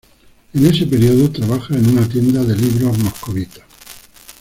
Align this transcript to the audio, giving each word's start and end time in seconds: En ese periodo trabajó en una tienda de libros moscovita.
En 0.55 0.65
ese 0.65 0.87
periodo 0.87 1.29
trabajó 1.29 1.75
en 1.75 1.87
una 1.87 2.09
tienda 2.09 2.43
de 2.43 2.55
libros 2.57 2.97
moscovita. 2.97 3.61